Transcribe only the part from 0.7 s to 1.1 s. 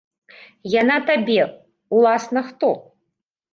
Яна